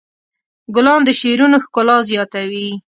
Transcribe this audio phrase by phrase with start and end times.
[0.75, 2.69] ګلان د شعرونو ښکلا زیاتوي.